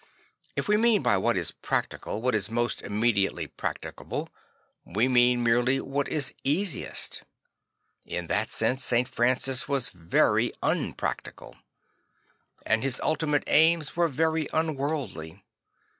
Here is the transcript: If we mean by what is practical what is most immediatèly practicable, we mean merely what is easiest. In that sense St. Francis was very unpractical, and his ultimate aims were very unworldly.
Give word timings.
If 0.55 0.67
we 0.67 0.77
mean 0.77 1.03
by 1.03 1.17
what 1.17 1.37
is 1.37 1.51
practical 1.51 2.23
what 2.23 2.33
is 2.33 2.49
most 2.49 2.81
immediatèly 2.81 3.51
practicable, 3.55 4.29
we 4.83 5.07
mean 5.07 5.43
merely 5.43 5.79
what 5.79 6.07
is 6.07 6.33
easiest. 6.43 7.21
In 8.07 8.25
that 8.25 8.51
sense 8.51 8.83
St. 8.83 9.07
Francis 9.07 9.67
was 9.67 9.89
very 9.89 10.53
unpractical, 10.63 11.55
and 12.65 12.81
his 12.81 12.99
ultimate 13.01 13.43
aims 13.45 13.95
were 13.95 14.07
very 14.07 14.47
unworldly. 14.51 15.43